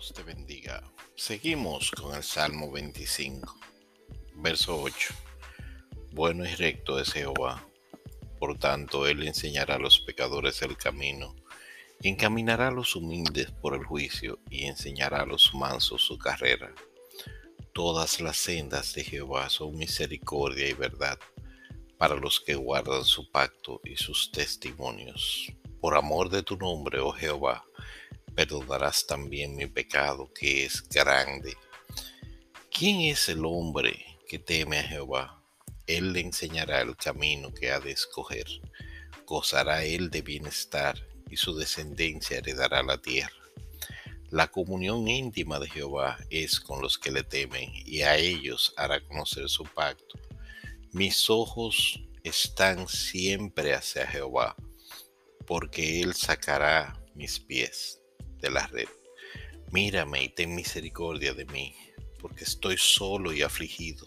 Dios 0.00 0.14
te 0.14 0.22
bendiga. 0.22 0.82
Seguimos 1.14 1.90
con 1.90 2.14
el 2.14 2.22
Salmo 2.22 2.72
25, 2.72 3.54
verso 4.36 4.80
8. 4.80 5.14
Bueno 6.12 6.46
y 6.46 6.54
recto 6.54 6.98
es 6.98 7.12
Jehová, 7.12 7.62
por 8.38 8.58
tanto 8.58 9.06
Él 9.06 9.22
enseñará 9.26 9.74
a 9.74 9.78
los 9.78 10.00
pecadores 10.00 10.62
el 10.62 10.78
camino, 10.78 11.36
encaminará 12.02 12.68
a 12.68 12.70
los 12.70 12.96
humildes 12.96 13.50
por 13.50 13.74
el 13.74 13.84
juicio 13.84 14.38
y 14.48 14.64
enseñará 14.64 15.20
a 15.20 15.26
los 15.26 15.52
mansos 15.52 16.00
su 16.00 16.16
carrera. 16.16 16.74
Todas 17.74 18.22
las 18.22 18.38
sendas 18.38 18.94
de 18.94 19.04
Jehová 19.04 19.50
son 19.50 19.76
misericordia 19.76 20.66
y 20.66 20.72
verdad 20.72 21.18
para 21.98 22.14
los 22.14 22.40
que 22.40 22.54
guardan 22.54 23.04
su 23.04 23.30
pacto 23.30 23.82
y 23.84 23.96
sus 23.96 24.32
testimonios. 24.32 25.52
Por 25.78 25.94
amor 25.94 26.30
de 26.30 26.42
tu 26.42 26.56
nombre, 26.56 27.00
oh 27.00 27.12
Jehová, 27.12 27.64
perdonarás 28.34 29.06
también 29.06 29.56
mi 29.56 29.66
pecado 29.66 30.32
que 30.32 30.64
es 30.64 30.88
grande. 30.88 31.56
¿Quién 32.70 33.00
es 33.00 33.28
el 33.28 33.44
hombre 33.44 34.18
que 34.28 34.38
teme 34.38 34.78
a 34.78 34.84
Jehová? 34.84 35.42
Él 35.86 36.12
le 36.12 36.20
enseñará 36.20 36.80
el 36.80 36.96
camino 36.96 37.52
que 37.52 37.70
ha 37.70 37.80
de 37.80 37.90
escoger. 37.90 38.46
Gozará 39.26 39.84
él 39.84 40.10
de 40.10 40.22
bienestar 40.22 40.96
y 41.28 41.36
su 41.36 41.56
descendencia 41.56 42.38
heredará 42.38 42.82
la 42.82 43.00
tierra. 43.00 43.34
La 44.30 44.46
comunión 44.46 45.08
íntima 45.08 45.58
de 45.58 45.68
Jehová 45.68 46.16
es 46.30 46.60
con 46.60 46.80
los 46.80 46.98
que 46.98 47.10
le 47.10 47.24
temen 47.24 47.70
y 47.74 48.02
a 48.02 48.16
ellos 48.16 48.72
hará 48.76 49.00
conocer 49.00 49.48
su 49.48 49.64
pacto. 49.64 50.18
Mis 50.92 51.28
ojos 51.28 52.00
están 52.22 52.86
siempre 52.88 53.74
hacia 53.74 54.06
Jehová, 54.06 54.54
porque 55.46 56.00
Él 56.00 56.14
sacará 56.14 57.00
mis 57.14 57.40
pies 57.40 57.99
de 58.40 58.50
la 58.50 58.66
red. 58.66 58.88
Mírame 59.70 60.24
y 60.24 60.28
ten 60.28 60.54
misericordia 60.54 61.32
de 61.32 61.44
mí, 61.46 61.74
porque 62.20 62.44
estoy 62.44 62.76
solo 62.76 63.32
y 63.32 63.42
afligido. 63.42 64.06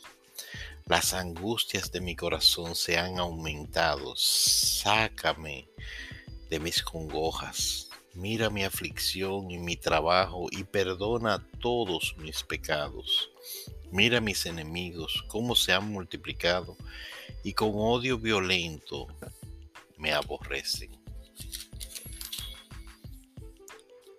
Las 0.86 1.14
angustias 1.14 1.92
de 1.92 2.02
mi 2.02 2.16
corazón 2.16 2.76
se 2.76 2.98
han 2.98 3.18
aumentado. 3.18 4.14
Sácame 4.18 5.70
de 6.50 6.60
mis 6.60 6.84
congojas. 6.84 7.90
Mira 8.14 8.50
mi 8.50 8.64
aflicción 8.64 9.50
y 9.50 9.58
mi 9.58 9.78
trabajo 9.78 10.48
y 10.52 10.66
perdona 10.66 11.48
todos 11.62 12.16
mis 12.18 12.44
pecados. 12.44 13.32
Mira 13.92 14.20
mis 14.20 14.46
enemigos, 14.46 15.24
cómo 15.30 15.56
se 15.56 15.72
han 15.72 15.90
multiplicado 15.90 16.78
y 17.44 17.54
con 17.54 17.72
odio 17.76 18.18
violento 18.18 19.08
me 19.98 20.12
aborrecen. 20.12 21.03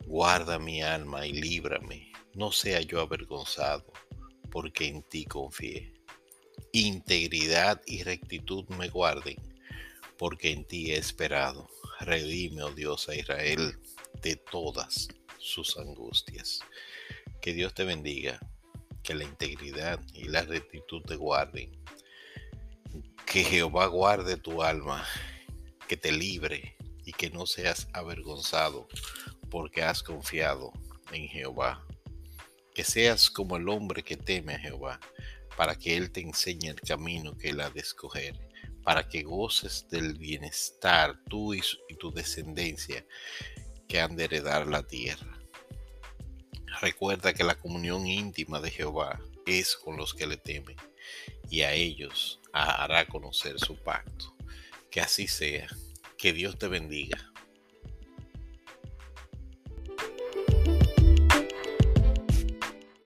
Guarda 0.07 0.59
mi 0.59 0.83
alma 0.83 1.27
y 1.27 1.33
líbrame, 1.33 2.13
no 2.35 2.53
sea 2.53 2.81
yo 2.83 3.01
avergonzado, 3.01 3.85
porque 4.51 4.87
en 4.87 5.03
ti 5.03 5.25
confié. 5.25 5.95
Integridad 6.73 7.81
y 7.87 8.03
rectitud 8.03 8.69
me 8.69 8.89
guarden, 8.89 9.37
porque 10.19 10.51
en 10.53 10.67
ti 10.67 10.93
he 10.93 10.99
esperado. 10.99 11.71
Redime, 12.01 12.63
oh 12.63 12.71
Dios, 12.71 13.09
a 13.09 13.15
Israel 13.15 13.79
de 14.21 14.37
todas 14.37 15.09
sus 15.39 15.79
angustias. 15.79 16.61
Que 17.41 17.55
Dios 17.55 17.73
te 17.73 17.85
bendiga, 17.85 18.39
que 19.03 19.15
la 19.15 19.25
integridad 19.25 20.01
y 20.13 20.25
la 20.25 20.43
rectitud 20.43 21.03
te 21.03 21.17
guarden. 21.17 21.73
Que 23.25 23.43
Jehová 23.43 23.87
guarde 23.87 24.37
tu 24.37 24.63
alma, 24.63 25.07
que 25.89 25.97
te 25.97 26.13
libre 26.13 26.77
y 27.07 27.13
que 27.13 27.31
no 27.31 27.47
seas 27.47 27.89
avergonzado 27.93 28.87
porque 29.55 29.85
has 29.85 30.03
confiado 30.03 30.73
en 31.13 31.29
Jehová. 31.29 31.87
Que 32.75 32.83
seas 32.83 33.31
como 33.31 33.57
el 33.57 33.69
hombre 33.69 34.03
que 34.03 34.17
teme 34.17 34.55
a 34.55 34.59
Jehová, 34.59 34.99
para 35.57 35.77
que 35.77 35.97
Él 35.97 36.11
te 36.11 36.23
enseñe 36.23 36.71
el 36.71 36.81
camino 36.81 37.39
que 37.39 37.51
Él 37.51 37.61
ha 37.61 37.71
de 37.71 37.79
escoger, 37.79 38.35
para 38.83 39.09
que 39.09 39.23
goces 39.23 39.87
del 39.89 40.15
bienestar 40.15 41.21
tú 41.29 41.55
y, 41.55 41.63
tu 42.01 42.11
descendencia 42.11 43.07
que 43.87 44.01
han 44.01 44.17
de 44.17 44.25
heredar 44.25 44.67
la 44.67 44.83
tierra. 44.83 45.39
Recuerda 46.81 47.33
que 47.33 47.45
la 47.45 47.55
comunión 47.55 48.09
íntima 48.09 48.61
de 48.61 48.73
Jehová 48.73 49.21
es 49.47 49.77
con 49.77 49.97
los 49.97 50.15
que 50.15 50.27
le 50.27 50.37
temen, 50.37 50.77
y 51.49 51.61
a 51.61 51.75
ellos 51.75 52.41
hará 52.53 53.07
conocer 53.07 53.61
su 53.61 53.77
pacto. 53.77 54.35
Que 54.91 55.01
así 55.01 55.29
sea. 55.29 55.69
Que 56.19 56.33
Dios 56.33 56.59
te 56.59 56.67
bendiga. 56.67 57.34